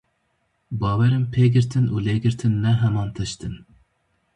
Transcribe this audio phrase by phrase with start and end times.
[0.79, 3.55] Bawer im pêgirtin û lêgirtin ne heman tişt in.